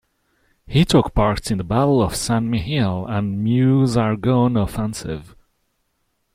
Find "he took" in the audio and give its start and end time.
0.65-1.13